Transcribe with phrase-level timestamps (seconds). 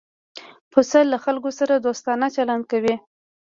[0.71, 2.95] پسه له خلکو سره دوستانه چلند کوي.